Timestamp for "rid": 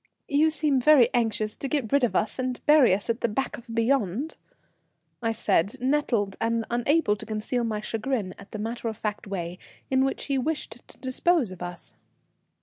1.93-2.03